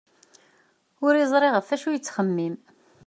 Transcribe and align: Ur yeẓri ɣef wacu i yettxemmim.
Ur 1.05 1.13
yeẓri 1.15 1.49
ɣef 1.51 1.67
wacu 1.69 1.87
i 1.89 1.93
yettxemmim. 1.95 2.55